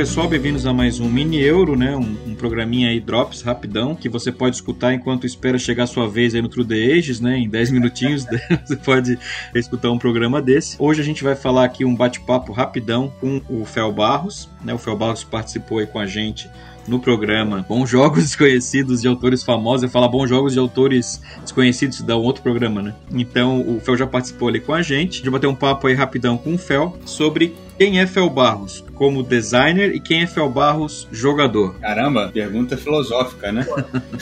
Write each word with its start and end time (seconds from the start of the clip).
pessoal, 0.00 0.26
bem-vindos 0.26 0.64
a 0.64 0.72
mais 0.72 0.98
um 0.98 1.10
Mini 1.10 1.38
Euro, 1.42 1.76
né? 1.76 1.94
Um, 1.94 2.30
um, 2.30 2.34
programinha 2.34 2.88
aí, 2.88 2.98
Drops, 2.98 3.42
rapidão, 3.42 3.94
que 3.94 4.08
você 4.08 4.32
pode 4.32 4.56
escutar 4.56 4.94
enquanto 4.94 5.26
espera 5.26 5.58
chegar 5.58 5.84
a 5.84 5.86
sua 5.86 6.08
vez 6.08 6.34
aí 6.34 6.40
no 6.40 6.48
True 6.48 6.64
The 6.64 6.74
Ages, 6.74 7.20
né? 7.20 7.36
Em 7.36 7.46
10 7.46 7.68
minutinhos 7.70 8.24
você 8.64 8.76
pode 8.76 9.18
escutar 9.54 9.90
um 9.90 9.98
programa 9.98 10.40
desse. 10.40 10.74
Hoje 10.78 11.02
a 11.02 11.04
gente 11.04 11.22
vai 11.22 11.36
falar 11.36 11.66
aqui 11.66 11.84
um 11.84 11.94
bate-papo 11.94 12.50
rapidão 12.50 13.12
com 13.20 13.42
o 13.46 13.66
Fel 13.66 13.92
Barros, 13.92 14.48
né? 14.64 14.72
O 14.72 14.78
Fel 14.78 14.96
Barros 14.96 15.22
participou 15.22 15.80
aí 15.80 15.86
com 15.86 15.98
a 15.98 16.06
gente 16.06 16.48
no 16.90 16.98
programa 16.98 17.64
Bons 17.66 17.88
Jogos 17.88 18.24
Desconhecidos 18.24 19.00
de 19.00 19.08
Autores 19.08 19.44
Famosos. 19.44 19.84
Eu 19.84 19.88
falo 19.88 20.08
Bons 20.08 20.28
Jogos 20.28 20.52
de 20.52 20.58
Autores 20.58 21.22
Desconhecidos, 21.40 22.02
dá 22.02 22.16
um 22.16 22.22
outro 22.22 22.42
programa, 22.42 22.82
né? 22.82 22.94
Então 23.12 23.60
o 23.60 23.80
Fel 23.80 23.96
já 23.96 24.06
participou 24.06 24.48
ali 24.48 24.60
com 24.60 24.74
a 24.74 24.82
gente. 24.82 25.14
A 25.14 25.16
gente 25.18 25.30
vai 25.30 25.32
bater 25.32 25.46
um 25.46 25.54
papo 25.54 25.86
aí 25.86 25.94
rapidão 25.94 26.36
com 26.36 26.54
o 26.54 26.58
Fel 26.58 26.98
sobre 27.06 27.54
quem 27.78 28.00
é 28.00 28.06
Fel 28.06 28.28
Barros 28.28 28.84
como 28.94 29.22
designer 29.22 29.94
e 29.94 30.00
quem 30.00 30.22
é 30.22 30.26
Fel 30.26 30.50
Barros 30.50 31.08
jogador? 31.10 31.76
Caramba, 31.80 32.28
pergunta 32.28 32.76
filosófica, 32.76 33.50
né? 33.50 33.66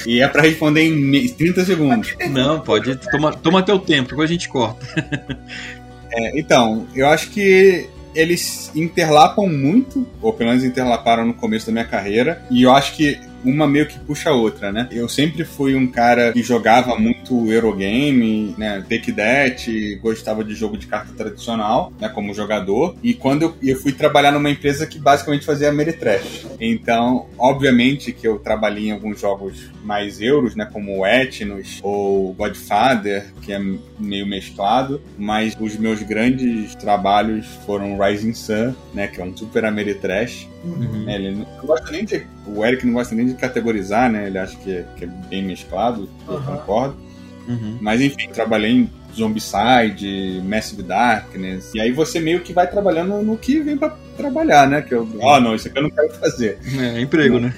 e 0.07 0.21
é 0.21 0.29
para 0.29 0.43
responder 0.43 0.83
em 0.83 1.29
30 1.29 1.65
segundos. 1.65 2.15
Não, 2.31 2.61
pode. 2.61 2.95
Toma, 3.11 3.33
toma 3.33 3.63
teu 3.63 3.79
tempo, 3.79 4.11
depois 4.11 4.31
a 4.31 4.33
gente 4.33 4.49
corta. 4.49 4.87
é, 6.13 6.39
então, 6.39 6.87
eu 6.95 7.09
acho 7.09 7.31
que 7.31 7.89
eles 8.19 8.71
interlapam 8.75 9.49
muito, 9.49 10.05
ou 10.21 10.33
pelo 10.33 10.51
menos 10.51 10.65
interlaparam 10.65 11.25
no 11.25 11.35
começo 11.35 11.67
da 11.67 11.73
minha 11.73 11.85
carreira, 11.85 12.43
e 12.51 12.65
eu 12.65 12.73
acho 12.73 12.97
que 12.97 13.17
uma 13.45 13.67
meio 13.67 13.87
que 13.87 13.99
puxa 13.99 14.31
a 14.31 14.35
outra, 14.35 14.73
né? 14.73 14.89
Eu 14.91 15.09
sempre 15.09 15.45
fui 15.45 15.75
um 15.75 15.87
cara 15.87 16.33
que 16.33 16.43
jogava 16.43 16.99
muito 16.99 17.51
Eurogame, 17.51 18.55
né? 18.59 18.85
Take 18.89 19.13
That, 19.13 19.97
gostava 20.03 20.45
de 20.45 20.55
jogo 20.55 20.77
de 20.77 20.87
carta 20.87 21.13
tradicional, 21.13 21.93
né? 22.01 22.09
Como 22.09 22.35
jogador. 22.35 22.97
E 23.03 23.15
quando 23.15 23.43
eu, 23.43 23.55
eu 23.63 23.77
fui 23.77 23.93
trabalhar 23.93 24.33
numa 24.33 24.51
empresa 24.51 24.87
que 24.87 24.99
basicamente 24.99 25.45
fazia 25.45 25.69
Ameritrash. 25.69 26.47
Então, 26.61 27.27
obviamente 27.37 28.13
que 28.13 28.27
eu 28.27 28.39
trabalhei 28.39 28.89
em 28.89 28.93
alguns 28.93 29.21
jogos 29.21 29.71
mais 29.85 30.21
euros, 30.21 30.55
né? 30.55 30.69
Como 30.71 31.07
Etnos 31.07 31.79
ou 31.83 32.33
Godfather, 32.35 33.33
que 33.43 33.53
é 33.53 33.61
meio 33.99 34.27
mesclado. 34.27 35.01
Mas 35.17 35.57
os 35.59 35.77
meus 35.77 36.03
grandes 36.03 36.75
trabalhos 36.75 37.47
foram 37.65 37.99
Rising 37.99 38.35
Sun, 38.35 38.75
né? 38.93 39.07
Que 39.07 39.21
é 39.21 39.25
um 39.25 39.37
super 39.37 39.65
Ameritrash. 39.65 40.49
Uhum. 40.65 41.09
É, 41.09 41.15
ele 41.15 41.31
não 41.37 41.47
gosta 41.67 41.91
nem 41.91 42.05
de. 42.05 42.27
O 42.55 42.65
Eric 42.65 42.87
não 42.87 42.95
gosta 42.95 43.15
nem 43.15 43.27
de 43.27 43.35
categorizar, 43.35 44.11
né? 44.11 44.27
Ele 44.27 44.39
acha 44.39 44.57
que 44.57 44.73
é, 44.73 44.85
que 44.97 45.05
é 45.05 45.07
bem 45.07 45.45
mesclado, 45.45 46.09
uhum. 46.27 46.35
eu 46.35 46.43
concordo. 46.43 46.97
Uhum. 47.47 47.79
Mas 47.81 48.01
enfim, 48.01 48.29
trabalhei 48.29 48.71
em 48.71 48.91
Zombicide, 49.15 50.43
Massive 50.45 50.83
Darkness. 50.83 51.73
E 51.75 51.81
aí 51.81 51.91
você 51.91 52.21
meio 52.21 52.41
que 52.41 52.53
vai 52.53 52.67
trabalhando 52.67 53.23
no 53.23 53.37
que 53.37 53.61
vem 53.61 53.77
para 53.77 53.97
trabalhar, 54.17 54.69
né? 54.69 54.83
Que 54.83 54.95
eu, 54.95 55.09
oh, 55.21 55.41
não, 55.41 55.55
isso 55.55 55.69
aqui 55.69 55.79
eu 55.79 55.83
não 55.83 55.91
quero 55.91 56.13
fazer. 56.15 56.59
É, 56.79 56.99
é 56.99 57.01
emprego, 57.01 57.39
né? 57.39 57.55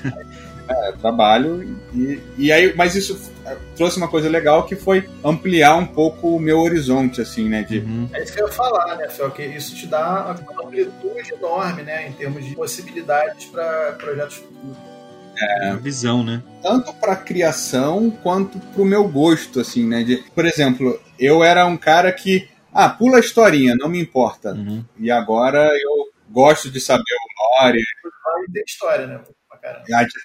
É, 0.68 0.92
trabalho. 0.92 1.76
E, 1.92 2.20
e 2.38 2.52
aí, 2.52 2.72
mas 2.76 2.94
isso 2.94 3.18
trouxe 3.76 3.96
uma 3.96 4.06
coisa 4.06 4.28
legal 4.28 4.64
que 4.64 4.76
foi 4.76 5.08
ampliar 5.24 5.74
um 5.76 5.86
pouco 5.86 6.36
o 6.36 6.40
meu 6.40 6.60
horizonte, 6.60 7.20
assim, 7.20 7.48
né? 7.48 7.62
De... 7.62 7.78
Uhum. 7.78 8.08
É 8.12 8.22
isso 8.22 8.32
que 8.32 8.40
eu 8.40 8.46
ia 8.46 8.52
falar, 8.52 8.96
né, 8.96 9.08
Fel? 9.08 9.30
Que 9.32 9.42
isso 9.42 9.74
te 9.74 9.88
dá 9.88 10.36
uma 10.48 10.64
amplitude 10.64 11.34
enorme, 11.34 11.82
né? 11.82 12.08
Em 12.08 12.12
termos 12.12 12.44
de 12.44 12.54
possibilidades 12.54 13.46
para 13.46 13.92
projetos 13.98 14.36
futuros. 14.36 14.89
É, 15.40 15.76
visão, 15.76 16.22
né? 16.22 16.42
Tanto 16.62 16.92
para 16.94 17.16
criação 17.16 18.10
quanto 18.10 18.58
para 18.58 18.82
o 18.82 18.84
meu 18.84 19.08
gosto, 19.08 19.60
assim, 19.60 19.86
né? 19.86 20.02
De, 20.02 20.16
por 20.34 20.44
exemplo, 20.44 21.00
eu 21.18 21.42
era 21.42 21.66
um 21.66 21.76
cara 21.76 22.12
que, 22.12 22.48
ah, 22.72 22.88
pula 22.88 23.16
a 23.16 23.20
historinha, 23.20 23.74
não 23.76 23.88
me 23.88 24.00
importa. 24.00 24.52
Uhum. 24.52 24.84
E 24.98 25.10
agora 25.10 25.70
eu 25.72 26.10
gosto 26.30 26.70
de 26.70 26.80
saber 26.80 27.02
o 27.02 27.64
lore. 27.64 27.82
Tem 28.52 28.62
história, 28.66 29.06
né? 29.06 29.20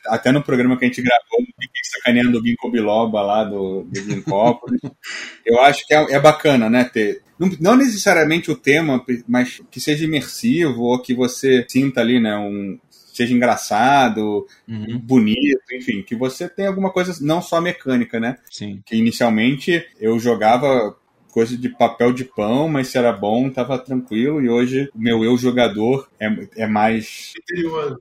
Até 0.07 0.31
no 0.31 0.43
programa 0.43 0.77
que 0.77 0.85
a 0.85 0.87
gente 0.87 1.01
gravou, 1.01 1.39
fiquei 1.59 1.83
sacaneando 1.83 2.39
o 2.39 2.45
Ginkgo 2.45 2.71
biloba 2.71 3.21
lá 3.21 3.43
do, 3.43 3.83
do 3.83 3.99
Ginkópolis. 3.99 4.81
eu 5.45 5.59
acho 5.61 5.85
que 5.85 5.93
é, 5.93 6.13
é 6.13 6.19
bacana, 6.19 6.69
né? 6.69 6.83
Ter, 6.85 7.21
não, 7.39 7.49
não, 7.59 7.75
necessariamente 7.75 8.51
o 8.51 8.55
tema, 8.55 9.03
mas 9.27 9.61
que 9.69 9.79
seja 9.79 10.05
imersivo 10.05 10.83
ou 10.83 11.01
que 11.01 11.13
você 11.13 11.65
sinta 11.67 12.01
ali, 12.01 12.19
né? 12.19 12.37
Um, 12.37 12.79
seja 12.89 13.33
engraçado, 13.33 14.45
uhum. 14.67 14.99
bonito, 14.99 15.61
enfim, 15.73 16.01
que 16.01 16.15
você 16.15 16.49
tenha 16.49 16.67
alguma 16.67 16.91
coisa 16.91 17.15
não 17.21 17.41
só 17.41 17.61
mecânica, 17.61 18.19
né? 18.19 18.37
Sim. 18.51 18.81
Que 18.85 18.97
inicialmente 18.97 19.85
eu 19.99 20.19
jogava 20.19 20.95
coisa 21.35 21.57
de 21.57 21.67
papel 21.67 22.13
de 22.13 22.23
pão, 22.23 22.69
mas 22.69 22.87
se 22.87 22.97
era 22.97 23.11
bom, 23.11 23.49
tava 23.49 23.77
tranquilo. 23.77 24.41
E 24.41 24.47
hoje 24.47 24.89
o 24.95 24.97
meu 24.97 25.21
eu 25.21 25.37
jogador 25.37 26.09
é, 26.17 26.27
é 26.55 26.65
mais 26.65 27.33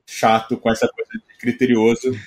chato 0.05 0.55
com 0.55 0.71
essa 0.71 0.87
coisa 0.87 1.11
de 1.11 1.24
criterioso. 1.39 2.17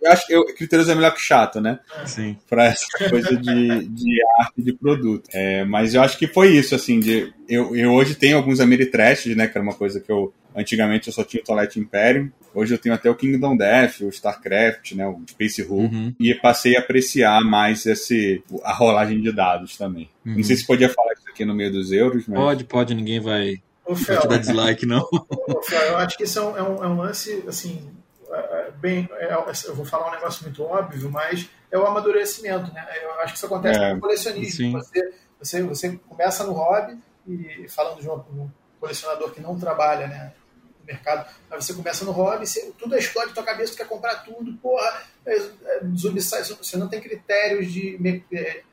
Eu 0.00 0.12
acho 0.12 0.26
que 0.26 0.52
criterioso 0.54 0.90
é 0.90 0.94
melhor 0.94 1.14
que 1.14 1.20
chato, 1.20 1.60
né? 1.60 1.78
Sim. 2.06 2.36
Pra 2.48 2.66
essa 2.66 2.86
coisa 3.08 3.36
de, 3.36 3.88
de 3.88 4.18
arte 4.38 4.62
de 4.62 4.72
produto. 4.72 5.28
É, 5.32 5.64
mas 5.64 5.94
eu 5.94 6.02
acho 6.02 6.18
que 6.18 6.26
foi 6.26 6.48
isso, 6.56 6.74
assim, 6.74 7.00
de. 7.00 7.32
Eu, 7.48 7.74
eu 7.74 7.92
hoje 7.92 8.14
tenho 8.14 8.36
alguns 8.36 8.60
Ameritrash, 8.60 9.26
né? 9.34 9.46
Que 9.46 9.56
era 9.58 9.64
uma 9.64 9.74
coisa 9.74 10.00
que 10.00 10.10
eu. 10.10 10.32
Antigamente 10.54 11.06
eu 11.06 11.12
só 11.12 11.22
tinha 11.22 11.40
o 11.40 11.44
Twilight 11.44 11.78
Imperium. 11.78 12.30
Hoje 12.52 12.74
eu 12.74 12.78
tenho 12.78 12.94
até 12.94 13.08
o 13.08 13.14
Kingdom 13.14 13.56
Death, 13.56 14.00
o 14.00 14.08
StarCraft, 14.08 14.92
né, 14.92 15.06
o 15.06 15.22
Space 15.28 15.62
Hulk, 15.62 15.94
uhum. 15.94 16.14
e 16.18 16.34
passei 16.34 16.76
a 16.76 16.80
apreciar 16.80 17.40
mais 17.44 17.86
esse, 17.86 18.42
a 18.64 18.72
rolagem 18.72 19.20
de 19.20 19.30
dados 19.30 19.76
também. 19.76 20.08
Uhum. 20.26 20.34
Não 20.36 20.42
sei 20.42 20.56
se 20.56 20.66
podia 20.66 20.88
falar 20.88 21.12
isso 21.12 21.28
aqui 21.28 21.44
no 21.44 21.54
meio 21.54 21.70
dos 21.70 21.92
euros, 21.92 22.26
mas... 22.26 22.36
Pode, 22.36 22.64
pode, 22.64 22.94
ninguém 22.94 23.20
vai, 23.20 23.62
vai 23.88 24.18
te 24.18 24.26
dar 24.26 24.38
dislike, 24.38 24.84
não. 24.84 25.06
Fel, 25.62 25.82
eu 25.82 25.96
acho 25.98 26.16
que 26.16 26.24
isso 26.24 26.40
é 26.40 26.42
um, 26.42 26.56
é 26.56 26.62
um, 26.62 26.84
é 26.84 26.88
lance, 26.88 27.44
assim, 27.46 27.80
bem, 28.78 29.08
é, 29.12 29.32
eu 29.32 29.74
vou 29.74 29.84
falar 29.84 30.08
um 30.08 30.12
negócio 30.12 30.44
muito 30.44 30.62
óbvio, 30.62 31.10
mas 31.10 31.48
é 31.70 31.78
o 31.78 31.86
amadurecimento, 31.86 32.72
né? 32.72 32.86
Eu 33.02 33.12
acho 33.20 33.32
que 33.32 33.36
isso 33.36 33.46
acontece 33.46 33.80
é, 33.80 33.94
com 33.94 34.00
colecionismo. 34.00 34.72
Você, 34.72 35.14
você, 35.38 35.62
você 35.62 36.00
começa 36.08 36.44
no 36.44 36.52
hobby, 36.52 36.98
e 37.26 37.68
falando 37.68 38.00
de 38.00 38.08
um, 38.08 38.50
colecionador 38.78 39.30
que 39.32 39.40
não 39.40 39.58
trabalha, 39.58 40.06
né? 40.06 40.32
mercado. 40.90 41.28
Mas 41.48 41.64
você 41.64 41.74
começa 41.74 42.04
no 42.04 42.10
hobby, 42.10 42.46
você, 42.46 42.72
tudo 42.78 42.96
explode 42.96 43.28
na 43.28 43.34
tua 43.34 43.44
cabeça, 43.44 43.72
tu 43.72 43.76
quer 43.76 43.88
comprar 43.88 44.16
tudo, 44.24 44.52
porra, 44.54 45.02
é, 45.24 45.36
é, 45.36 45.80
você 45.84 46.76
não 46.76 46.88
tem 46.88 47.00
critérios 47.00 47.72
de. 47.72 47.98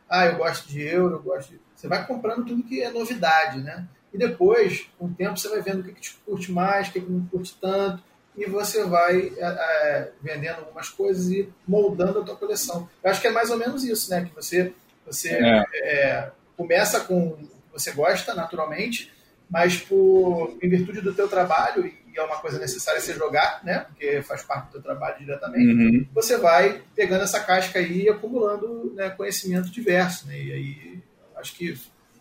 Ah, 0.09 0.25
eu 0.25 0.37
gosto 0.37 0.67
de 0.67 0.81
euro, 0.81 1.15
eu 1.15 1.21
gosto 1.21 1.49
de. 1.49 1.61
Você 1.75 1.87
vai 1.87 2.05
comprando 2.07 2.45
tudo 2.45 2.63
que 2.63 2.81
é 2.81 2.89
novidade, 2.89 3.59
né? 3.59 3.87
E 4.13 4.17
depois, 4.17 4.89
com 4.97 5.05
o 5.05 5.13
tempo, 5.13 5.37
você 5.37 5.49
vai 5.49 5.61
vendo 5.61 5.81
o 5.81 5.83
que, 5.83 5.93
que 5.93 6.01
te 6.01 6.13
curte 6.25 6.51
mais, 6.51 6.87
o 6.87 6.91
que, 6.91 7.01
que 7.01 7.11
não 7.11 7.25
curte 7.27 7.55
tanto, 7.61 8.01
e 8.37 8.45
você 8.45 8.85
vai 8.85 9.33
é, 9.35 9.45
é, 9.45 10.11
vendendo 10.21 10.59
algumas 10.59 10.89
coisas 10.89 11.29
e 11.29 11.49
moldando 11.67 12.19
a 12.19 12.23
tua 12.23 12.35
coleção. 12.35 12.87
Eu 13.03 13.09
acho 13.09 13.19
que 13.19 13.27
é 13.27 13.31
mais 13.31 13.49
ou 13.49 13.57
menos 13.57 13.83
isso, 13.83 14.09
né? 14.11 14.25
Que 14.25 14.35
você, 14.35 14.73
você 15.05 15.29
é. 15.29 15.65
É, 15.73 16.31
começa 16.55 16.99
com 16.99 17.29
o 17.29 17.37
que 17.37 17.49
você 17.73 17.91
gosta, 17.91 18.35
naturalmente, 18.35 19.11
mas 19.49 19.77
por, 19.77 20.57
em 20.61 20.69
virtude 20.69 21.01
do 21.01 21.13
teu 21.13 21.27
trabalho 21.27 21.91
é 22.19 22.23
uma 22.23 22.37
coisa 22.37 22.59
necessária 22.59 22.99
você 22.99 23.13
jogar, 23.13 23.63
né? 23.63 23.85
Porque 23.87 24.21
faz 24.23 24.41
parte 24.41 24.67
do 24.67 24.71
seu 24.73 24.81
trabalho 24.81 25.19
diretamente. 25.19 25.73
Uhum. 25.73 26.07
Você 26.13 26.37
vai 26.37 26.81
pegando 26.95 27.23
essa 27.23 27.39
casca 27.39 27.79
aí 27.79 28.03
e 28.03 28.09
acumulando 28.09 28.93
né, 28.95 29.09
conhecimento 29.11 29.69
diverso, 29.69 30.27
né? 30.27 30.37
E 30.37 30.51
aí 30.51 31.03
acho 31.35 31.55
que 31.55 31.77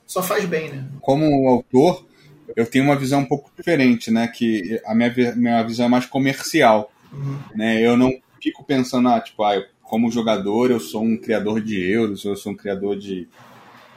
só 0.06 0.22
faz 0.22 0.44
bem, 0.44 0.70
né? 0.70 0.86
Como 1.00 1.48
autor, 1.48 2.06
eu 2.56 2.64
tenho 2.64 2.86
uma 2.86 2.96
visão 2.96 3.20
um 3.20 3.26
pouco 3.26 3.50
diferente, 3.54 4.10
né? 4.10 4.26
Que 4.26 4.80
a 4.86 4.94
minha, 4.94 5.12
minha 5.36 5.62
visão 5.62 5.86
é 5.86 5.88
mais 5.90 6.06
comercial, 6.06 6.90
uhum. 7.12 7.38
né? 7.54 7.80
Eu 7.80 7.96
não 7.98 8.10
fico 8.42 8.64
pensando, 8.64 9.08
ah, 9.10 9.20
tipo, 9.20 9.44
ah, 9.44 9.62
como 9.82 10.10
jogador 10.10 10.70
eu 10.70 10.80
sou 10.80 11.02
um 11.02 11.18
criador 11.18 11.60
de 11.60 11.78
euros, 11.78 12.24
eu 12.24 12.34
sou 12.34 12.52
um 12.52 12.56
criador 12.56 12.98
de 12.98 13.28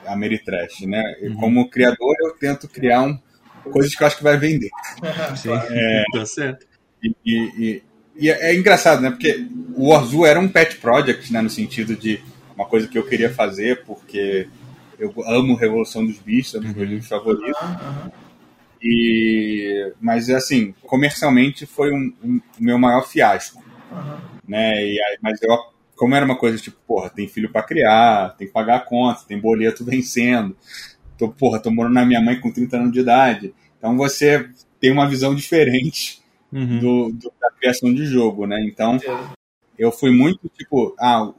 Ameritrash, 0.06 0.82
né? 0.82 1.02
Uhum. 1.22 1.36
Como 1.36 1.70
criador 1.70 2.16
eu 2.20 2.32
tento 2.38 2.68
criar 2.68 3.04
um 3.04 3.18
coisas 3.72 3.96
que 3.96 4.04
eu 4.04 4.08
acho 4.08 4.18
que 4.18 4.24
vai 4.24 4.38
vender. 4.38 4.70
Sim, 5.38 5.52
é, 5.54 6.04
tá 6.12 6.26
certo. 6.26 6.68
E, 7.02 7.16
e, 7.26 7.84
e, 8.18 8.30
é 8.30 8.56
engraçado, 8.56 9.02
né? 9.02 9.10
Porque 9.10 9.48
o 9.76 9.90
Warzoo 9.90 10.26
era 10.26 10.40
um 10.40 10.50
pet 10.50 10.78
project, 10.78 11.32
né? 11.32 11.42
No 11.42 11.50
sentido 11.50 11.96
de 11.96 12.22
uma 12.56 12.66
coisa 12.66 12.88
que 12.88 12.98
eu 12.98 13.06
queria 13.06 13.34
fazer 13.34 13.86
porque 13.86 14.50
eu 14.98 15.14
amo 15.26 15.56
Revolução 15.56 16.06
dos 16.06 16.20
Bichos, 16.20 16.56
é 16.56 16.58
um 16.58 16.62
dos 16.62 16.76
meus 16.76 16.90
livros 16.90 17.08
favoritos. 17.08 17.62
Uhum. 17.62 18.29
E, 18.82 19.94
mas, 20.00 20.30
assim, 20.30 20.74
comercialmente 20.84 21.66
foi 21.66 21.92
um, 21.92 22.14
um, 22.24 22.42
o 22.60 22.64
meu 22.64 22.78
maior 22.78 23.08
fiasco. 23.08 23.64
Uhum. 23.92 24.18
Né? 24.48 24.84
E, 24.84 25.00
mas 25.22 25.42
eu, 25.42 25.58
como 25.96 26.16
era 26.16 26.26
uma 26.26 26.38
coisa 26.38 26.58
tipo, 26.58 26.78
porra, 26.88 27.10
tem 27.10 27.28
filho 27.28 27.52
para 27.52 27.64
criar, 27.64 28.36
tem 28.38 28.48
que 28.48 28.54
pagar 28.54 28.78
a 28.78 28.82
conta, 28.82 29.26
tem 29.28 29.40
boleto 29.40 29.84
vencendo 29.86 30.56
tô, 31.20 31.28
porra, 31.28 31.60
tô 31.60 31.70
morando 31.70 31.94
na 31.94 32.06
minha 32.06 32.22
mãe 32.22 32.40
com 32.40 32.50
30 32.50 32.78
anos 32.78 32.94
de 32.94 33.02
idade. 33.02 33.54
Então 33.78 33.98
você 33.98 34.50
tem 34.80 34.92
uma 34.92 35.08
visão 35.08 35.36
diferente 35.36 36.22
uhum. 36.52 36.80
do, 36.80 37.12
do, 37.12 37.34
da 37.40 37.52
criação 37.52 37.94
de 37.94 38.06
jogo, 38.06 38.48
né? 38.48 38.58
Então 38.64 38.98
eu 39.78 39.92
fui 39.92 40.10
muito 40.12 40.50
tipo, 40.58 40.96
ah, 40.98 41.32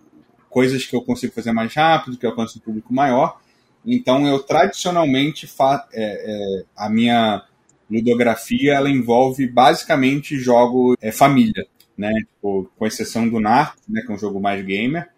coisas 0.51 0.85
que 0.85 0.95
eu 0.95 1.03
consigo 1.03 1.33
fazer 1.33 1.53
mais 1.53 1.75
rápido, 1.75 2.19
que 2.19 2.27
eu 2.27 2.31
alcanço 2.31 2.59
um 2.59 2.63
público 2.63 2.93
maior. 2.93 3.41
Então 3.85 4.27
eu 4.27 4.39
tradicionalmente 4.41 5.47
fa 5.47 5.89
é, 5.93 6.03
é, 6.03 6.65
a 6.77 6.89
minha 6.89 7.43
ludografia 7.91 8.75
ela 8.75 8.89
envolve 8.89 9.47
basicamente 9.47 10.39
jogos 10.39 10.97
é, 11.01 11.11
família, 11.11 11.67
né? 11.97 12.13
Tipo, 12.13 12.71
com 12.77 12.87
exceção 12.87 13.29
do 13.29 13.41
Narcos, 13.41 13.83
né, 13.89 14.03
que 14.03 14.13
é 14.13 14.15
um 14.15 14.19
jogo 14.19 14.41
mais 14.41 14.65
gamer. 14.65 15.09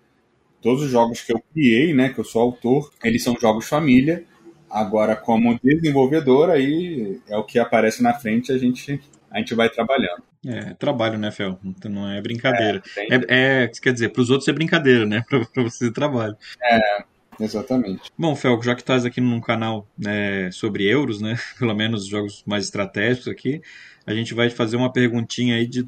Todos 0.60 0.84
os 0.84 0.90
jogos 0.90 1.20
que 1.20 1.32
eu 1.32 1.42
criei, 1.52 1.92
né, 1.92 2.10
que 2.10 2.18
eu 2.18 2.24
sou 2.24 2.40
autor, 2.40 2.92
eles 3.02 3.22
são 3.22 3.36
jogos 3.38 3.68
família. 3.68 4.24
Agora, 4.70 5.14
como 5.14 5.58
desenvolvedor, 5.62 6.48
aí 6.48 7.20
é 7.28 7.36
o 7.36 7.44
que 7.44 7.58
aparece 7.58 8.02
na 8.02 8.14
frente, 8.14 8.52
a 8.52 8.58
gente 8.58 9.00
a 9.30 9.38
gente 9.38 9.54
vai 9.54 9.68
trabalhando. 9.70 10.22
É, 10.46 10.74
trabalho, 10.74 11.18
né, 11.18 11.30
Fel? 11.30 11.58
Então 11.64 11.90
não 11.90 12.10
é 12.10 12.20
brincadeira. 12.20 12.82
É, 12.96 13.14
é, 13.14 13.64
é 13.64 13.68
quer 13.68 13.92
dizer, 13.92 14.10
para 14.10 14.20
os 14.20 14.28
outros 14.28 14.48
é 14.48 14.52
brincadeira, 14.52 15.06
né? 15.06 15.24
Para 15.54 15.62
você 15.62 15.88
é 15.88 15.90
trabalho. 15.90 16.36
É, 16.62 17.04
exatamente. 17.40 18.10
Bom, 18.16 18.34
Fel, 18.34 18.60
já 18.62 18.74
que 18.74 18.82
estás 18.82 19.04
aqui 19.04 19.20
num 19.20 19.40
canal 19.40 19.86
né, 19.98 20.50
sobre 20.50 20.84
euros, 20.84 21.20
né? 21.20 21.36
Pelo 21.58 21.74
menos 21.74 22.06
jogos 22.06 22.42
mais 22.46 22.64
estratégicos 22.64 23.28
aqui, 23.28 23.60
a 24.06 24.14
gente 24.14 24.34
vai 24.34 24.50
fazer 24.50 24.76
uma 24.76 24.92
perguntinha 24.92 25.56
aí 25.56 25.66
de, 25.66 25.84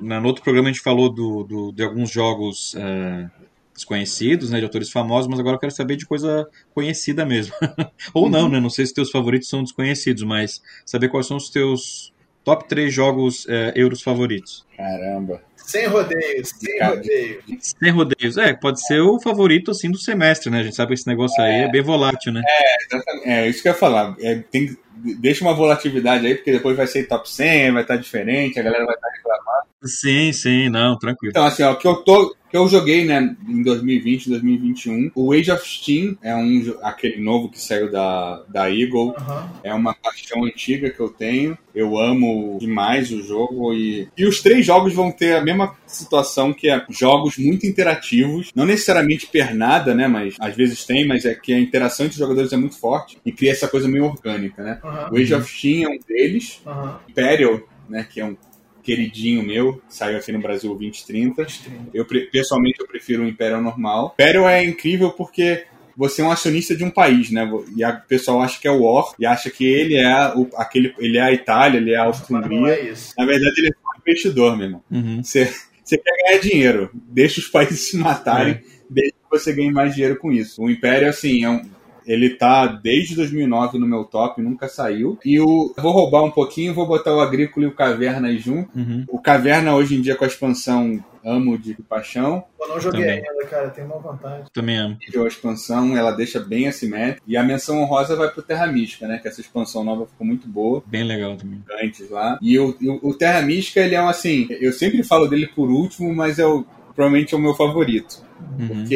no 0.00 0.26
outro 0.26 0.42
programa 0.42 0.68
a 0.68 0.72
gente 0.72 0.82
falou 0.82 1.12
do, 1.12 1.44
do 1.44 1.72
de 1.72 1.82
alguns 1.82 2.10
jogos 2.10 2.74
uh, 2.74 3.30
desconhecidos, 3.74 4.50
né, 4.50 4.58
de 4.58 4.64
autores 4.64 4.90
famosos, 4.90 5.28
mas 5.28 5.40
agora 5.40 5.56
eu 5.56 5.60
quero 5.60 5.72
saber 5.72 5.96
de 5.96 6.06
coisa 6.06 6.48
conhecida 6.74 7.24
mesmo. 7.24 7.54
Ou 8.14 8.28
não, 8.28 8.48
né? 8.48 8.60
Não 8.60 8.70
sei 8.70 8.86
se 8.86 8.94
teus 8.94 9.10
favoritos 9.10 9.48
são 9.48 9.62
desconhecidos, 9.62 10.22
mas 10.22 10.62
saber 10.84 11.08
quais 11.08 11.26
são 11.26 11.36
os 11.36 11.50
teus 11.50 12.12
top 12.44 12.68
3 12.68 12.92
jogos 12.92 13.46
é, 13.48 13.72
euros 13.74 14.02
favoritos. 14.02 14.66
Caramba. 14.76 15.40
Sem 15.56 15.86
rodeios, 15.86 16.50
sem 16.50 16.82
rodeios. 16.82 17.44
Sem 17.60 17.90
rodeios, 17.90 18.36
é, 18.36 18.52
pode 18.52 18.84
ser 18.84 19.00
o 19.00 19.20
favorito 19.20 19.70
assim 19.70 19.90
do 19.90 19.98
semestre, 19.98 20.50
né? 20.50 20.60
A 20.60 20.62
gente 20.64 20.76
sabe 20.76 20.88
que 20.88 20.94
esse 20.94 21.06
negócio 21.06 21.40
é, 21.40 21.46
aí 21.46 21.62
é 21.62 21.70
bem 21.70 21.82
volátil, 21.82 22.32
né? 22.32 22.42
É, 22.46 22.84
exatamente. 22.84 23.28
É, 23.28 23.48
isso 23.48 23.62
que 23.62 23.68
eu 23.68 23.72
ia 23.72 23.78
falar. 23.78 24.16
É, 24.20 24.36
tem, 24.50 24.76
deixa 25.20 25.44
uma 25.44 25.54
volatilidade 25.54 26.26
aí, 26.26 26.34
porque 26.34 26.52
depois 26.52 26.76
vai 26.76 26.86
ser 26.86 27.06
top 27.06 27.30
100, 27.30 27.72
vai 27.72 27.82
estar 27.82 27.96
diferente, 27.96 28.58
a 28.58 28.62
galera 28.62 28.84
vai 28.84 28.94
estar 28.94 29.08
reclamando. 29.08 29.41
Sim, 29.84 30.32
sim, 30.32 30.68
não, 30.68 30.98
tranquilo. 30.98 31.30
Então, 31.30 31.44
assim, 31.44 31.62
ó, 31.62 31.74
que 31.74 31.86
eu 31.86 31.96
tô 31.96 32.34
que 32.52 32.56
eu 32.58 32.68
joguei, 32.68 33.06
né, 33.06 33.34
em 33.48 33.62
2020, 33.62 34.28
2021. 34.28 35.10
O 35.14 35.32
Age 35.32 35.50
of 35.50 35.66
Steam 35.66 36.18
é 36.20 36.36
um 36.36 36.76
aquele 36.82 37.18
novo 37.18 37.48
que 37.48 37.58
saiu 37.58 37.90
da, 37.90 38.44
da 38.46 38.70
Eagle. 38.70 39.06
Uhum. 39.06 39.48
É 39.64 39.72
uma 39.72 39.94
paixão 39.94 40.44
antiga 40.44 40.90
que 40.90 41.00
eu 41.00 41.08
tenho. 41.08 41.56
Eu 41.74 41.98
amo 41.98 42.58
demais 42.60 43.10
o 43.10 43.22
jogo 43.22 43.72
e, 43.72 44.06
e 44.18 44.26
os 44.26 44.42
três 44.42 44.66
jogos 44.66 44.92
vão 44.92 45.10
ter 45.10 45.34
a 45.34 45.40
mesma 45.40 45.74
situação 45.86 46.52
que 46.52 46.68
é 46.68 46.84
jogos 46.90 47.38
muito 47.38 47.66
interativos, 47.66 48.50
não 48.54 48.66
necessariamente 48.66 49.26
pernada, 49.26 49.94
né, 49.94 50.06
mas 50.06 50.34
às 50.38 50.54
vezes 50.54 50.84
tem, 50.84 51.06
mas 51.06 51.24
é 51.24 51.34
que 51.34 51.54
a 51.54 51.58
interação 51.58 52.04
entre 52.04 52.16
os 52.16 52.20
jogadores 52.20 52.52
é 52.52 52.56
muito 52.58 52.78
forte 52.78 53.16
e 53.24 53.32
cria 53.32 53.52
essa 53.52 53.66
coisa 53.66 53.88
meio 53.88 54.04
orgânica, 54.04 54.62
né? 54.62 54.78
Uhum. 54.84 55.16
O 55.16 55.16
Age 55.16 55.34
of 55.34 55.50
Steam 55.50 55.90
é 55.90 55.94
um 55.94 55.98
deles. 56.06 56.60
Uhum. 56.66 56.90
Imperial, 57.08 57.60
né, 57.88 58.06
que 58.10 58.20
é 58.20 58.26
um 58.26 58.36
queridinho 58.82 59.42
meu, 59.42 59.80
saiu 59.88 60.18
aqui 60.18 60.32
no 60.32 60.40
Brasil 60.40 60.70
2030. 60.70 61.34
2030. 61.34 61.90
Eu, 61.94 62.06
pessoalmente, 62.30 62.80
eu 62.80 62.86
prefiro 62.86 63.22
o 63.22 63.28
Imperial 63.28 63.62
normal. 63.62 64.12
Imperial 64.14 64.48
é 64.48 64.64
incrível 64.64 65.10
porque 65.10 65.64
você 65.96 66.22
é 66.22 66.24
um 66.24 66.30
acionista 66.30 66.74
de 66.74 66.84
um 66.84 66.90
país, 66.90 67.30
né? 67.30 67.48
E 67.76 67.84
o 67.84 68.00
pessoal 68.08 68.42
acha 68.42 68.60
que 68.60 68.66
é 68.66 68.70
o 68.70 68.82
War 68.82 69.12
e 69.18 69.26
acha 69.26 69.50
que 69.50 69.64
ele 69.64 69.96
é 69.96 70.32
o, 70.34 70.48
aquele, 70.56 70.94
ele 70.98 71.18
é 71.18 71.22
a 71.22 71.32
Itália, 71.32 71.78
ele 71.78 71.92
é 71.92 71.96
a 71.96 72.04
Áustria-Hungria. 72.04 72.74
É 72.74 72.94
Na 73.18 73.26
verdade, 73.26 73.54
ele 73.58 73.68
é 73.68 73.70
um 73.70 74.00
investidor, 74.00 74.56
meu 74.56 74.66
irmão. 74.66 74.82
Uhum. 74.90 75.22
Você, 75.22 75.52
você 75.84 75.98
quer 75.98 76.12
ganhar 76.24 76.40
dinheiro, 76.40 76.90
deixa 76.92 77.40
os 77.40 77.48
países 77.48 77.90
se 77.90 77.96
matarem, 77.96 78.54
é. 78.54 78.62
deixa 78.88 79.12
que 79.12 79.30
você 79.30 79.52
ganhe 79.52 79.70
mais 79.70 79.94
dinheiro 79.94 80.16
com 80.16 80.32
isso. 80.32 80.62
O 80.62 80.70
Império, 80.70 81.08
assim, 81.08 81.44
é 81.44 81.50
um, 81.50 81.62
ele 82.06 82.30
tá 82.30 82.66
desde 82.66 83.14
2009 83.16 83.78
no 83.78 83.86
meu 83.86 84.04
top, 84.04 84.40
nunca 84.40 84.68
saiu. 84.68 85.18
E 85.24 85.40
o. 85.40 85.74
Vou 85.76 85.92
roubar 85.92 86.24
um 86.24 86.30
pouquinho, 86.30 86.74
vou 86.74 86.86
botar 86.86 87.14
o 87.14 87.20
Agrícola 87.20 87.66
e 87.66 87.68
o 87.68 87.74
Caverna 87.74 88.28
aí 88.28 88.38
junto. 88.38 88.70
Uhum. 88.76 89.04
O 89.08 89.18
Caverna, 89.18 89.74
hoje 89.74 89.96
em 89.96 90.00
dia, 90.00 90.16
com 90.16 90.24
a 90.24 90.28
expansão 90.28 91.02
amo 91.24 91.56
de 91.56 91.74
paixão. 91.74 92.44
Eu 92.60 92.68
não 92.68 92.80
joguei 92.80 93.00
Também. 93.00 93.24
ainda, 93.28 93.46
cara, 93.46 93.70
tem 93.70 93.84
uma 93.84 93.98
vantagem. 93.98 94.44
Também 94.52 94.76
amo. 94.76 94.98
A 95.00 95.26
expansão, 95.26 95.96
ela 95.96 96.10
deixa 96.10 96.40
bem 96.40 96.68
assimétrico. 96.68 97.22
E 97.26 97.36
a 97.36 97.42
menção 97.42 97.80
honrosa 97.80 98.16
vai 98.16 98.28
pro 98.28 98.42
Terra 98.42 98.66
Mística, 98.66 99.06
né? 99.06 99.18
Que 99.18 99.28
essa 99.28 99.40
expansão 99.40 99.84
nova 99.84 100.06
ficou 100.06 100.26
muito 100.26 100.48
boa. 100.48 100.82
Bem 100.86 101.04
legal 101.04 101.36
também. 101.36 101.62
Antes 101.82 102.10
lá. 102.10 102.38
E 102.42 102.58
o, 102.58 102.76
o, 102.82 103.10
o 103.10 103.14
Terra 103.14 103.42
Mística, 103.42 103.80
ele 103.80 103.94
é 103.94 104.02
um 104.02 104.08
assim. 104.08 104.46
Eu 104.50 104.72
sempre 104.72 105.02
falo 105.02 105.28
dele 105.28 105.46
por 105.46 105.70
último, 105.70 106.14
mas 106.14 106.38
é 106.38 106.46
o, 106.46 106.64
provavelmente 106.94 107.34
é 107.34 107.38
o 107.38 107.40
meu 107.40 107.54
favorito. 107.54 108.22
Uhum. 108.58 108.68
Porque 108.68 108.94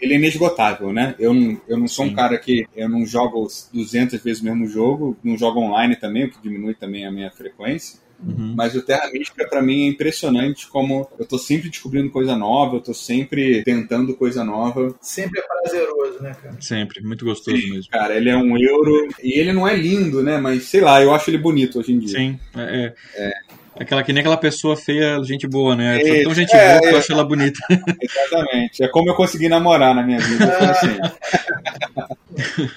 ele 0.00 0.14
é 0.14 0.16
inesgotável, 0.16 0.92
né? 0.92 1.14
Eu 1.18 1.34
não, 1.34 1.60
eu 1.68 1.76
não 1.76 1.88
sou 1.88 2.04
Sim. 2.04 2.12
um 2.12 2.14
cara 2.14 2.38
que 2.38 2.66
eu 2.74 2.88
não 2.88 3.04
jogo 3.04 3.46
200 3.72 4.20
vezes 4.22 4.42
o 4.42 4.44
mesmo 4.44 4.66
jogo, 4.66 5.16
não 5.22 5.36
jogo 5.36 5.60
online 5.60 5.96
também, 5.96 6.24
o 6.24 6.30
que 6.30 6.42
diminui 6.42 6.74
também 6.74 7.06
a 7.06 7.12
minha 7.12 7.30
frequência. 7.30 7.98
Uhum. 8.20 8.54
Mas 8.56 8.74
o 8.74 8.82
Terra 8.82 9.08
Mística, 9.12 9.46
para 9.46 9.62
mim, 9.62 9.84
é 9.84 9.88
impressionante 9.88 10.68
como 10.68 11.08
eu 11.18 11.24
tô 11.24 11.38
sempre 11.38 11.68
descobrindo 11.68 12.10
coisa 12.10 12.36
nova, 12.36 12.76
eu 12.76 12.80
tô 12.80 12.92
sempre 12.92 13.62
tentando 13.62 14.14
coisa 14.14 14.42
nova. 14.42 14.94
Sempre 15.00 15.40
é 15.40 15.42
prazeroso, 15.42 16.22
né, 16.22 16.34
cara? 16.42 16.56
Sempre, 16.60 17.02
muito 17.02 17.24
gostoso 17.24 17.56
Sim, 17.56 17.70
mesmo. 17.70 17.90
Cara, 17.90 18.16
ele 18.16 18.28
é 18.28 18.36
um 18.36 18.58
euro. 18.58 19.08
E 19.22 19.38
ele 19.38 19.52
não 19.52 19.68
é 19.68 19.76
lindo, 19.76 20.22
né? 20.22 20.38
Mas 20.38 20.64
sei 20.64 20.80
lá, 20.80 21.00
eu 21.00 21.14
acho 21.14 21.30
ele 21.30 21.38
bonito 21.38 21.78
hoje 21.78 21.92
em 21.92 21.98
dia. 21.98 22.18
Sim, 22.18 22.40
é. 22.56 22.92
é. 23.14 23.32
É. 23.78 23.82
Aquela 23.82 24.02
que 24.02 24.12
nem 24.12 24.20
aquela 24.20 24.36
pessoa 24.36 24.76
feia, 24.76 25.22
gente 25.22 25.46
boa, 25.46 25.76
né? 25.76 26.00
É, 26.00 26.22
tão 26.22 26.34
gente 26.34 26.54
é, 26.54 26.70
boa 26.70 26.80
que 26.80 26.94
eu 26.94 26.98
acho 26.98 27.12
ela 27.12 27.24
bonita. 27.24 27.58
Exatamente. 28.00 28.82
É 28.82 28.88
como 28.88 29.10
eu 29.10 29.14
consegui 29.14 29.48
namorar 29.48 29.94
na 29.94 30.02
minha 30.02 30.18
vida. 30.18 30.58
Assim. 30.58 30.98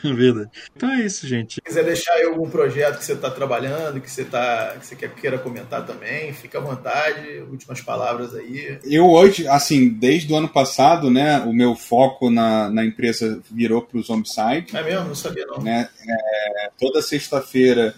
vida. 0.16 0.50
Então 0.76 0.92
é 0.92 1.02
isso, 1.02 1.28
gente. 1.28 1.56
Se 1.56 1.62
quiser 1.62 1.84
deixar 1.84 2.14
aí 2.14 2.24
algum 2.24 2.50
projeto 2.50 2.98
que 2.98 3.06
você 3.06 3.14
está 3.14 3.30
trabalhando, 3.30 4.00
que 4.02 4.10
você, 4.10 4.24
tá, 4.24 4.76
que 4.80 4.86
você 4.86 4.96
quer, 4.96 5.10
queira 5.14 5.38
comentar 5.38 5.86
também, 5.86 6.34
fica 6.34 6.58
à 6.58 6.62
vontade. 6.62 7.44
Últimas 7.50 7.82
palavras 7.82 8.36
aí. 8.36 8.80
Eu 8.84 9.10
hoje, 9.10 9.48
assim, 9.48 9.90
desde 9.90 10.32
o 10.32 10.36
ano 10.36 10.50
passado, 10.50 11.10
né, 11.10 11.40
o 11.40 11.54
meu 11.54 11.76
foco 11.76 12.30
na, 12.30 12.70
na 12.70 12.86
empresa 12.86 13.40
virou 13.50 13.82
para 13.82 13.98
o 13.98 14.04
Zombicide. 14.04 14.76
É 14.76 14.84
mesmo? 14.84 15.08
Não 15.08 15.16
sabia 15.16 15.46
não. 15.46 15.62
Né? 15.62 15.90
É, 16.08 16.70
toda 16.80 17.02
sexta-feira 17.02 17.94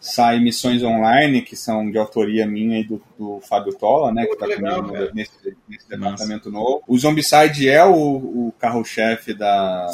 sai 0.00 0.38
missões 0.38 0.82
online, 0.82 1.42
que 1.42 1.56
são 1.56 1.90
de 1.90 1.98
autoria 1.98 2.46
minha 2.46 2.80
e 2.80 2.84
do, 2.84 3.02
do 3.18 3.40
Fábio 3.40 3.74
Tola, 3.74 4.12
né? 4.12 4.26
que 4.26 4.32
está 4.32 4.46
comigo 4.46 5.14
nesse, 5.14 5.56
nesse 5.68 5.88
departamento 5.88 6.50
novo. 6.50 6.82
O 6.86 6.96
Zombicide 6.96 7.68
é 7.68 7.84
o, 7.84 7.94
o 7.94 8.54
carro-chefe 8.58 9.34
da, 9.34 9.86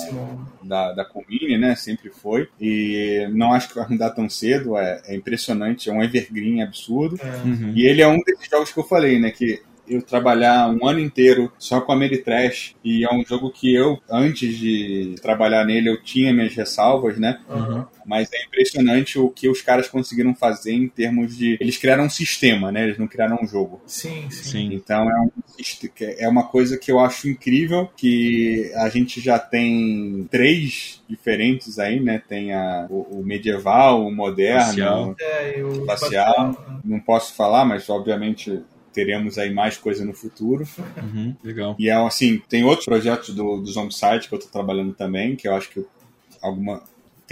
da, 0.63 0.93
da 0.93 1.05
Comini, 1.05 1.57
né? 1.57 1.75
Sempre 1.75 2.11
foi. 2.11 2.49
E 2.61 3.27
não 3.33 3.53
acho 3.53 3.69
que 3.69 3.75
vai 3.75 3.89
mudar 3.89 4.11
tão 4.11 4.29
cedo, 4.29 4.77
é, 4.77 5.01
é 5.07 5.17
impressionante, 5.17 5.89
é 5.89 5.93
um 5.93 6.03
evergreen 6.03 6.63
absurdo. 6.63 7.19
É. 7.21 7.47
Uhum. 7.47 7.73
E 7.75 7.87
ele 7.87 8.03
é 8.03 8.09
um 8.09 8.21
desses 8.21 8.49
jogos 8.49 8.73
que 8.73 8.79
eu 8.79 8.85
falei, 8.85 9.19
né? 9.19 9.31
Que 9.31 9.63
eu 9.89 10.03
trabalhar 10.03 10.69
um 10.69 10.87
ano 10.87 11.01
inteiro 11.01 11.53
só 11.59 11.81
com 11.81 11.93
a 11.93 11.95
Ameritrash 11.95 12.75
e 12.85 13.05
é 13.05 13.13
um 13.13 13.25
jogo 13.25 13.51
que 13.51 13.75
eu, 13.75 14.01
antes 14.11 14.57
de 14.57 15.15
trabalhar 15.21 15.65
nele, 15.65 15.89
eu 15.89 16.03
tinha 16.03 16.33
minhas 16.33 16.55
ressalvas, 16.55 17.19
né? 17.19 17.41
Uhum. 17.49 17.85
Mas 18.07 18.31
é 18.33 18.45
impressionante 18.45 19.19
o 19.19 19.31
que 19.31 19.49
os 19.49 19.63
caras 19.63 19.89
conseguiram 19.89 20.35
fazer 20.35 20.73
em 20.73 20.89
termos 20.89 21.37
de. 21.37 21.57
Eles 21.61 21.77
criaram 21.77 22.05
um 22.05 22.11
sistema, 22.11 22.71
né? 22.71 22.85
Eles 22.85 22.99
não 22.99 23.07
criaram 23.07 23.39
um 23.43 23.47
jogo. 23.47 23.81
Sim, 23.87 24.29
sim. 24.31 24.51
sim. 24.51 24.75
Então 24.75 25.11
é, 25.11 25.21
um, 25.21 25.31
é 26.19 26.29
uma 26.29 26.45
coisa 26.45 26.77
que 26.77 26.93
eu 26.93 27.01
acho 27.01 27.29
incrível 27.29 27.91
que 27.97 28.71
a 28.77 28.89
gente 28.89 29.21
já 29.21 29.39
tem 29.39 30.29
três 30.31 31.03
diferentes 31.09 31.79
aí, 31.79 32.01
né? 32.01 32.23
Tem 32.29 32.53
a, 32.53 32.87
o, 32.91 33.21
o 33.21 33.25
medieval, 33.25 34.07
o 34.07 34.15
moderno, 34.15 35.11
o 35.11 35.17
é, 35.19 35.63
o 35.63 35.73
espacial. 35.81 36.49
Né? 36.49 36.81
Não 36.85 37.01
posso 37.01 37.35
falar, 37.35 37.65
mas 37.65 37.89
obviamente 37.89 38.63
teremos 38.95 39.37
aí 39.37 39.53
mais 39.53 39.77
coisa 39.77 40.05
no 40.05 40.15
futuro. 40.15 40.67
Uhum, 41.03 41.37
legal. 41.43 41.77
E 41.79 41.91
é 41.91 41.95
assim, 41.95 42.41
tem 42.49 42.65
outros 42.65 42.87
projetos 42.87 43.35
do, 43.35 43.59
do 43.59 43.67
Zombicide 43.67 44.29
que 44.29 44.35
eu 44.35 44.39
estou 44.39 44.53
trabalhando 44.53 44.95
também, 44.95 45.35
que 45.35 45.49
eu 45.49 45.55
acho 45.55 45.69
que 45.69 45.85
alguma, 46.41 46.83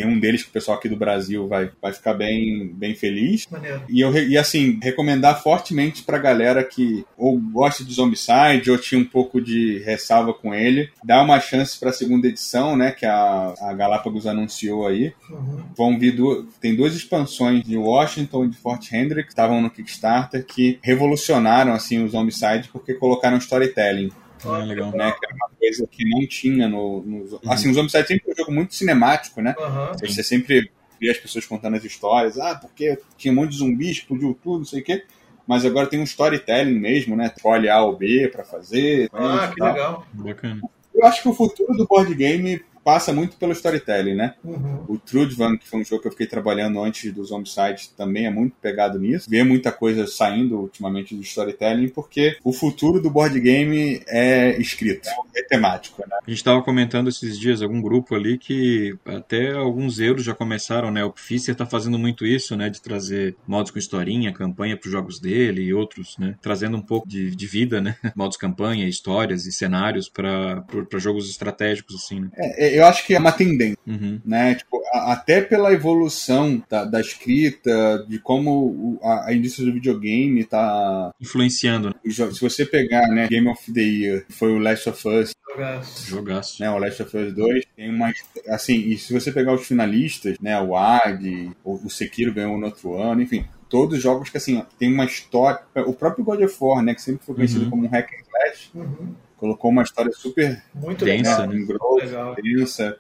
tem 0.03 0.09
um 0.09 0.19
deles 0.19 0.43
que 0.43 0.49
o 0.49 0.53
pessoal 0.53 0.77
aqui 0.77 0.89
do 0.89 0.97
Brasil 0.97 1.47
vai, 1.47 1.71
vai 1.81 1.93
ficar 1.93 2.15
bem, 2.15 2.73
bem 2.75 2.95
feliz. 2.95 3.47
Maneiro. 3.49 3.83
E, 3.89 4.01
eu, 4.01 4.13
e 4.13 4.37
assim, 4.37 4.81
recomendar 4.83 5.41
fortemente 5.41 6.03
pra 6.03 6.19
galera 6.19 6.65
que 6.65 7.05
ou 7.17 7.39
gosta 7.39 7.85
de 7.85 7.95
Zombicide 7.95 8.69
ou 8.71 8.79
tinha 8.79 9.01
um 9.01 9.05
pouco 9.05 9.41
de 9.41 9.79
ressalva 9.79 10.35
com 10.35 10.53
ele, 10.53 10.91
dá 11.05 11.23
uma 11.23 11.39
chance 11.39 11.79
pra 11.79 11.93
segunda 11.93 12.27
edição, 12.27 12.77
né? 12.77 12.91
Que 12.91 13.07
a, 13.07 13.55
a 13.61 13.73
Galápagos 13.75 14.27
anunciou 14.27 14.89
aí. 14.89 15.13
Uhum. 15.31 15.63
Vão 15.77 15.99
vir 15.99 16.17
duas, 16.17 16.47
tem 16.61 16.75
duas 16.75 16.97
expansões 16.97 17.63
de 17.63 17.77
Washington 17.77 18.47
e 18.47 18.49
de 18.49 18.57
Fort 18.57 18.93
Hendrick 18.93 19.25
que 19.25 19.33
estavam 19.33 19.61
no 19.61 19.71
Kickstarter 19.71 20.45
que 20.45 20.81
revolucionaram 20.83 21.73
assim 21.73 22.03
o 22.03 22.09
Zombicide 22.09 22.69
porque 22.73 22.95
colocaram 22.95 23.37
storytelling. 23.37 24.11
Ah, 24.45 24.59
legal. 24.59 24.91
Né, 24.93 25.13
que 25.13 25.27
era 25.27 25.35
uma 25.35 25.51
coisa 25.59 25.87
que 25.91 26.09
não 26.09 26.27
tinha 26.27 26.69
no. 26.69 27.03
no... 27.03 27.17
Uhum. 27.17 27.41
Assim, 27.49 27.71
o 27.71 27.75
Zombicide 27.75 28.09
sempre 28.09 28.25
foi 28.25 28.35
um 28.35 28.37
jogo 28.37 28.53
muito 28.53 28.75
cinemático, 28.75 29.41
né? 29.41 29.55
Uhum. 29.59 29.99
Você 30.09 30.23
sempre 30.23 30.71
via 31.01 31.13
as 31.13 31.19
pessoas 31.19 31.47
contando 31.47 31.77
as 31.77 31.85
histórias, 31.85 32.39
ah, 32.39 32.55
porque 32.55 32.99
tinha 33.17 33.33
um 33.33 33.37
monte 33.37 33.51
de 33.51 33.59
zumbis, 33.59 33.99
explodiu 33.99 34.39
tudo, 34.43 34.59
não 34.59 34.65
sei 34.65 34.81
o 34.81 34.85
quê. 34.85 35.05
Mas 35.47 35.65
agora 35.65 35.89
tem 35.89 35.99
um 35.99 36.05
storytelling 36.05 36.79
mesmo, 36.79 37.17
né? 37.17 37.33
Escolhe 37.35 37.69
A 37.69 37.83
ou 37.83 37.97
B 37.97 38.29
pra 38.29 38.45
fazer. 38.45 39.11
Ah, 39.13 39.49
que 39.53 39.57
tal. 39.57 39.73
legal. 39.73 40.07
Bacana. 40.13 40.63
Eu 40.95 41.07
acho 41.07 41.23
que 41.23 41.29
o 41.29 41.35
futuro 41.35 41.75
do 41.75 41.87
board 41.87 42.15
game 42.15 42.63
passa 42.85 43.13
muito 43.13 43.37
pelo 43.37 43.53
storytelling, 43.53 44.15
né? 44.15 44.35
Uhum. 44.45 44.85
O 44.89 44.99
Trudvan, 44.99 45.57
que 45.57 45.69
foi 45.69 45.81
um 45.81 45.85
jogo 45.85 46.03
que 46.03 46.09
eu 46.09 46.13
fiquei 46.13 46.27
trabalhando 46.27 46.83
antes 46.83 47.13
do 47.13 47.25
Zombicide, 47.25 47.91
também 47.97 48.27
é 48.27 48.31
muito 48.31 48.55
pegado 48.61 48.99
nisso. 48.99 49.29
Vê 49.29 49.43
muita 49.45 49.71
coisa 49.71 50.07
saindo 50.07 50.59
ultimamente 50.59 51.15
do 51.15 51.23
storytelling, 51.23 51.89
porque 51.89 52.37
o 52.45 52.53
futuro 52.53 53.01
do 53.01 53.11
board 53.11 53.39
game 53.41 54.03
é 54.09 54.61
escrito, 54.61 55.09
é 55.35 55.43
temático, 55.43 56.03
né? 56.09 56.17
A 56.27 56.31
gente 56.31 56.39
estava 56.39 56.63
comentando 56.63 57.09
esses 57.09 57.39
dias, 57.39 57.63
algum 57.63 57.81
grupo 57.81 58.15
ali, 58.15 58.39
que 58.39 58.97
até 59.05 59.53
alguns 59.53 59.99
euros 59.99 60.25
já 60.25 60.35
começaram, 60.35 60.91
né? 60.91 61.05
O 61.05 61.13
Fischer 61.15 61.55
tá 61.55 61.67
fazendo 61.67 61.99
muito 61.99 62.27
isso, 62.27 62.57
né? 62.57 62.69
De 62.69 62.81
trazer 62.81 63.37
modos 63.47 63.71
com 63.71 63.79
historinha, 63.79 64.33
campanha 64.33 64.77
para 64.77 64.87
os 64.87 64.93
jogos 64.93 65.21
dele 65.21 65.63
e 65.63 65.75
outros, 65.75 66.17
né? 66.19 66.37
Trazendo 66.41 66.77
um 66.77 66.83
pouco 66.83 67.09
de, 67.09 67.35
de 67.35 67.47
vida, 67.47 67.81
né? 67.81 67.97
Modos 68.15 68.37
campanha, 68.37 68.89
histórias 68.89 69.47
e 69.47 69.53
cenários 69.53 70.09
para 70.09 70.65
jogos 70.97 71.29
estratégicos, 71.29 71.97
assim, 71.97 72.21
né? 72.21 72.31
É, 72.37 72.72
é, 72.72 72.72
eu 72.73 72.87
acho 72.87 73.07
que 73.07 73.15
é 73.15 73.19
uma 73.19 73.33
tendência, 73.33 73.79
uhum. 73.87 74.21
né? 74.25 74.55
Tipo, 74.55 74.83
a, 74.93 75.13
até 75.13 75.41
pela 75.41 75.73
evolução 75.73 76.63
da, 76.69 76.85
da 76.85 77.01
escrita, 77.01 78.05
de 78.09 78.19
como 78.19 78.99
a, 79.03 79.29
a, 79.29 79.35
indústria 79.35 79.67
do 79.67 79.75
videogame 79.75 80.45
tá... 80.45 81.13
Influenciando, 81.21 81.89
né? 81.89 81.95
Se 82.11 82.41
você 82.41 82.65
pegar, 82.65 83.07
né, 83.09 83.29
Game 83.29 83.49
of 83.49 83.73
the 83.73 83.81
Year, 83.81 84.25
foi 84.29 84.53
o 84.53 84.59
Last 84.59 84.89
of 84.89 85.09
Us, 85.09 85.33
Jogaço. 85.53 86.09
Jogaço. 86.09 86.63
Né, 86.63 86.71
o 86.71 86.79
Last 86.79 87.03
of 87.03 87.17
Us 87.17 87.35
2 87.35 87.65
tem 87.77 87.91
uma. 87.91 88.13
Assim, 88.49 88.75
e 88.75 88.97
se 88.97 89.13
você 89.13 89.31
pegar 89.31 89.53
os 89.53 89.67
finalistas, 89.67 90.39
né? 90.41 90.59
O 90.61 90.75
AD, 90.75 91.51
o 91.63 91.91
Sekiro 91.91 92.33
ganhou 92.33 92.57
no 92.59 92.67
outro 92.67 92.95
ano, 92.99 93.21
enfim. 93.21 93.45
Todos 93.69 94.01
jogos 94.03 94.31
que, 94.31 94.37
assim, 94.37 94.63
tem 94.79 94.93
uma 94.93 95.05
história. 95.05 95.61
O 95.87 95.93
próprio 95.93 96.25
God 96.25 96.43
of 96.43 96.57
War, 96.61 96.83
né? 96.83 96.95
Que 96.95 97.03
sempre 97.03 97.25
foi 97.25 97.35
conhecido 97.35 97.65
uhum. 97.65 97.71
como 97.71 97.85
um 97.85 97.89
hack 97.89 98.11
and 98.13 98.23
slash. 98.23 98.71
Uhum 98.75 99.15
colocou 99.43 99.73
uma 99.73 99.83
história 99.83 100.13
super 100.13 100.63
muito 100.73 101.05
densa, 101.05 101.49
né? 101.49 101.65
grossa, 101.67 102.37
densa. 102.41 102.97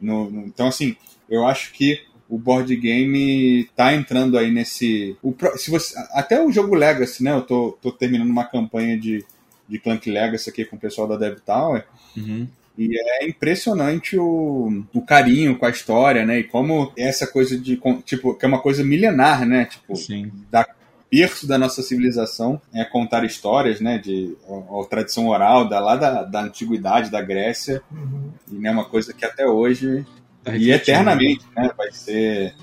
No, 0.00 0.30
no, 0.30 0.46
então, 0.46 0.68
assim, 0.68 0.96
eu 1.28 1.44
acho 1.44 1.72
que 1.72 2.00
o 2.28 2.38
board 2.38 2.74
game 2.76 3.68
tá 3.74 3.92
entrando 3.92 4.38
aí 4.38 4.48
nesse. 4.48 5.16
O, 5.20 5.34
se 5.56 5.72
você, 5.72 5.92
até 6.12 6.40
o 6.40 6.52
jogo 6.52 6.76
Legacy, 6.76 7.24
né? 7.24 7.32
Eu 7.32 7.42
tô, 7.42 7.76
tô 7.82 7.90
terminando 7.90 8.30
uma 8.30 8.44
campanha 8.44 8.96
de, 8.96 9.24
de 9.68 9.80
Clank 9.80 10.08
Legacy 10.08 10.50
aqui 10.50 10.64
com 10.64 10.76
o 10.76 10.80
pessoal 10.80 11.08
da 11.08 11.16
Dev 11.16 11.40
Tower. 11.44 11.84
Uhum. 12.16 12.46
E 12.78 12.88
é 12.96 13.26
impressionante 13.26 14.16
o, 14.16 14.84
o 14.94 15.02
carinho 15.02 15.58
com 15.58 15.66
a 15.66 15.70
história, 15.70 16.24
né? 16.24 16.38
E 16.38 16.44
como 16.44 16.92
essa 16.96 17.26
coisa 17.26 17.58
de. 17.58 17.76
Tipo, 18.04 18.34
que 18.34 18.44
é 18.44 18.48
uma 18.48 18.62
coisa 18.62 18.84
milenar, 18.84 19.44
né? 19.44 19.64
Tipo, 19.64 19.96
Sim. 19.96 20.30
da 20.48 20.64
berço 21.12 21.46
da 21.46 21.58
nossa 21.58 21.82
civilização 21.82 22.58
é 22.72 22.82
contar 22.86 23.22
histórias, 23.22 23.80
né, 23.80 23.98
de 23.98 24.34
a, 24.48 24.80
a 24.80 24.86
tradição 24.86 25.28
oral 25.28 25.68
da 25.68 25.78
lá 25.78 25.94
da, 25.94 26.22
da 26.22 26.40
antiguidade 26.40 27.10
da 27.10 27.20
Grécia 27.20 27.82
uhum. 27.92 28.30
e 28.50 28.54
né, 28.54 28.70
uma 28.70 28.86
coisa 28.86 29.12
que 29.12 29.24
até 29.24 29.46
hoje 29.46 30.06
tá 30.42 30.56
e 30.56 30.70
eternamente, 30.70 31.44
né, 31.54 31.70
vai 31.76 31.92
ser 31.92 32.54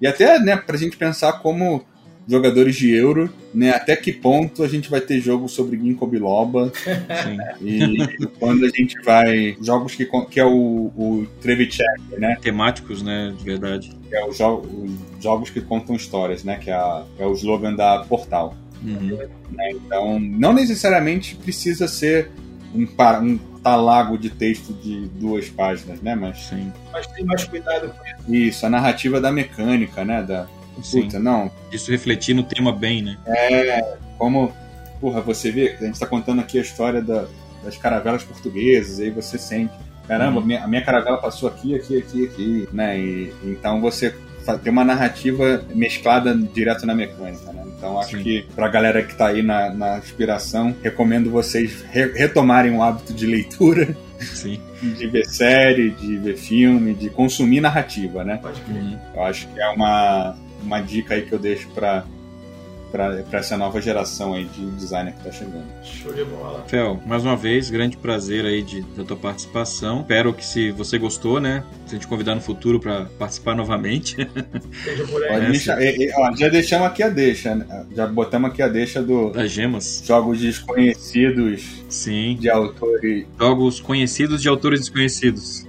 e 0.00 0.06
até 0.06 0.38
né, 0.38 0.56
para 0.56 0.74
a 0.74 0.78
gente 0.78 0.96
pensar 0.96 1.34
como 1.34 1.84
jogadores 2.26 2.76
de 2.76 2.94
Euro, 2.94 3.30
né? 3.52 3.70
Até 3.70 3.96
que 3.96 4.12
ponto 4.12 4.62
a 4.62 4.68
gente 4.68 4.90
vai 4.90 5.00
ter 5.00 5.20
jogo 5.20 5.48
sobre 5.48 5.76
Ginkgo 5.76 6.06
biloba? 6.06 6.72
Sim. 6.74 7.38
E 7.62 8.26
quando 8.38 8.64
a 8.64 8.68
gente 8.68 9.00
vai 9.02 9.56
jogos 9.60 9.94
que, 9.94 10.08
que 10.30 10.40
é 10.40 10.44
o, 10.44 10.92
o 10.96 11.26
Trevicek, 11.40 12.18
né? 12.18 12.36
Temáticos, 12.40 13.02
né? 13.02 13.34
De 13.36 13.44
verdade. 13.44 13.92
Que 14.08 14.16
é 14.16 14.24
o 14.24 14.32
jo 14.32 14.58
os 14.58 15.22
jogos 15.22 15.50
que 15.50 15.60
contam 15.60 15.94
histórias, 15.94 16.44
né? 16.44 16.58
Que 16.58 16.70
é, 16.70 16.74
a, 16.74 17.04
é 17.18 17.26
o 17.26 17.32
slogan 17.32 17.74
da 17.74 18.04
Portal. 18.04 18.56
Uhum. 18.84 19.18
Né? 19.50 19.70
Então, 19.72 20.18
não 20.18 20.52
necessariamente 20.52 21.36
precisa 21.36 21.86
ser 21.86 22.30
um, 22.74 22.86
um 23.22 23.38
talago 23.62 24.18
de 24.18 24.30
texto 24.30 24.72
de 24.72 25.06
duas 25.08 25.48
páginas, 25.48 26.00
né? 26.00 26.14
Mas, 26.14 26.38
Sim. 26.46 26.72
Mas 26.92 27.06
tem 27.06 27.24
mais 27.24 27.44
cuidado 27.44 27.90
com 27.90 28.34
isso. 28.34 28.34
Isso, 28.34 28.66
a 28.66 28.70
narrativa 28.70 29.20
da 29.20 29.30
mecânica, 29.30 30.04
né? 30.04 30.22
Da. 30.22 30.46
Puta, 30.90 31.18
não. 31.18 31.50
Isso 31.70 31.90
refletir 31.90 32.34
no 32.34 32.42
tema 32.42 32.72
bem, 32.72 33.02
né? 33.02 33.18
É, 33.26 33.96
como, 34.18 34.52
porra, 35.00 35.20
você 35.20 35.50
vê, 35.50 35.76
a 35.80 35.84
gente 35.84 35.98
tá 35.98 36.06
contando 36.06 36.40
aqui 36.40 36.58
a 36.58 36.62
história 36.62 37.02
da, 37.02 37.26
das 37.64 37.76
caravelas 37.76 38.22
portuguesas, 38.24 39.00
aí 39.00 39.10
você 39.10 39.38
sente, 39.38 39.72
caramba, 40.06 40.40
uhum. 40.40 40.46
minha, 40.46 40.64
a 40.64 40.68
minha 40.68 40.84
caravela 40.84 41.18
passou 41.18 41.48
aqui, 41.48 41.74
aqui, 41.74 41.98
aqui, 41.98 42.24
aqui, 42.24 42.68
né? 42.72 42.98
E, 42.98 43.32
então 43.44 43.80
você 43.80 44.14
tem 44.62 44.72
uma 44.72 44.84
narrativa 44.84 45.64
mesclada 45.74 46.34
direto 46.34 46.84
na 46.84 46.94
mecânica, 46.94 47.52
né? 47.52 47.62
Então 47.82 47.98
acho 47.98 48.16
Sim. 48.16 48.22
que 48.22 48.46
pra 48.54 48.68
galera 48.68 49.02
que 49.02 49.14
tá 49.14 49.28
aí 49.28 49.42
na, 49.42 49.70
na 49.70 49.98
inspiração, 49.98 50.74
recomendo 50.82 51.30
vocês 51.30 51.82
re 51.90 52.12
retomarem 52.12 52.72
o 52.72 52.82
hábito 52.82 53.12
de 53.12 53.26
leitura. 53.26 53.96
Sim. 54.20 54.60
De 54.82 55.06
ver 55.06 55.24
série, 55.26 55.90
de 55.90 56.16
ver 56.16 56.36
filme, 56.36 56.92
de 56.92 57.08
consumir 57.08 57.60
narrativa, 57.60 58.24
né? 58.24 58.40
Pode 58.42 58.60
crer. 58.62 58.98
Eu 59.14 59.22
acho 59.22 59.46
que 59.46 59.60
é 59.60 59.68
uma, 59.68 60.36
uma 60.62 60.80
dica 60.80 61.14
aí 61.14 61.22
que 61.22 61.32
eu 61.32 61.38
deixo 61.38 61.68
para 61.70 62.04
para 62.92 63.24
essa 63.32 63.56
nova 63.56 63.80
geração 63.80 64.34
aí 64.34 64.44
de 64.44 64.66
designer 64.72 65.14
que 65.14 65.24
tá 65.24 65.32
chegando. 65.32 65.64
Show 65.82 66.12
de 66.12 66.24
bola. 66.24 66.62
Fel, 66.68 67.00
mais 67.06 67.24
uma 67.24 67.34
vez, 67.34 67.70
grande 67.70 67.96
prazer 67.96 68.44
aí 68.44 68.62
de, 68.62 68.82
da 68.82 69.02
tua 69.02 69.16
participação. 69.16 70.02
Espero 70.02 70.34
que 70.34 70.44
se 70.44 70.70
você 70.70 70.98
gostou, 70.98 71.40
né, 71.40 71.64
se 71.86 71.94
a 71.94 71.98
gente 71.98 72.06
convidar 72.06 72.34
no 72.34 72.42
futuro 72.42 72.78
para 72.78 73.06
participar 73.18 73.56
novamente. 73.56 74.16
É, 74.20 75.40
deixar, 75.48 75.80
e, 75.80 76.04
e, 76.04 76.12
ó, 76.14 76.36
já 76.36 76.48
deixamos 76.50 76.86
aqui 76.86 77.02
a 77.02 77.08
deixa, 77.08 77.54
né? 77.54 77.86
já 77.96 78.06
botamos 78.06 78.50
aqui 78.50 78.60
a 78.60 78.68
deixa 78.68 79.02
do 79.02 79.30
das 79.30 79.50
gemas. 79.50 80.02
Jogos 80.06 80.38
desconhecidos. 80.38 81.82
Sim. 81.88 82.36
De 82.38 82.50
autores. 82.50 83.26
Jogos 83.38 83.80
conhecidos 83.80 84.42
de 84.42 84.48
autores 84.48 84.80
desconhecidos. 84.80 85.66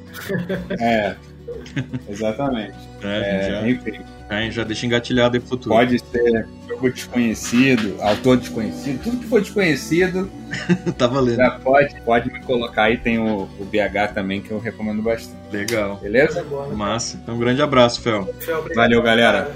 é. 0.77 1.15
Exatamente. 2.09 2.75
É, 3.03 3.47
é 3.47 3.49
já, 3.49 3.69
enfim. 3.69 3.99
É, 4.29 4.51
já 4.51 4.63
deixa 4.63 4.85
engatilhado 4.85 5.35
aí 5.35 5.39
pro 5.39 5.49
futuro. 5.49 5.75
Pode 5.75 5.99
ser 5.99 6.47
jogo 6.67 6.89
desconhecido, 6.89 8.01
autor 8.01 8.37
desconhecido, 8.37 9.03
tudo 9.03 9.17
que 9.17 9.27
for 9.27 9.41
desconhecido. 9.41 10.29
tá 10.97 11.07
valendo. 11.07 11.37
Já 11.37 11.51
pode, 11.51 12.01
pode 12.01 12.31
me 12.31 12.41
colocar 12.41 12.83
aí, 12.83 12.97
tem 12.97 13.19
o, 13.19 13.43
o 13.59 13.65
BH 13.65 14.13
também, 14.13 14.41
que 14.41 14.51
eu 14.51 14.59
recomendo 14.59 15.01
bastante. 15.01 15.37
Legal. 15.51 15.97
Beleza? 15.97 16.43
Massa. 16.73 17.19
Então, 17.21 17.35
um 17.35 17.39
grande 17.39 17.61
abraço, 17.61 18.01
Fel. 18.01 18.25
Fel 18.39 18.65
Valeu, 18.75 19.01
galera. 19.01 19.51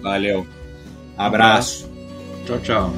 Valeu. 0.00 0.46
Abraço. 1.16 1.90
Tchau, 2.46 2.58
tchau. 2.60 2.92